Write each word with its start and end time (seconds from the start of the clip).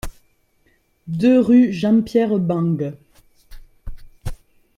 deux 1.05 1.39
rue 1.39 1.71
Jean-Pierre 1.71 2.39
Bangue 2.39 2.95